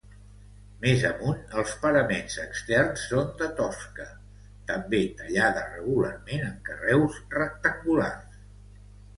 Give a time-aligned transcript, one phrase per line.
[0.83, 4.07] Més amunt, els paraments externs són de tosca,
[4.73, 8.43] també tallada regularment en carreus rectangulars.